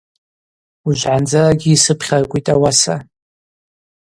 Ужвгӏандзарагьи 0.87 1.71
йсыпхьаркӏвитӏ 1.73 2.49
ауаса. 2.53 2.95